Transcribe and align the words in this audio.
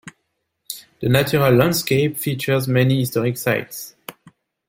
The 0.99 1.09
natural 1.09 1.51
landscape 1.53 2.17
features 2.17 2.67
many 2.67 3.01
historic 3.01 3.37
sites. 3.37 3.93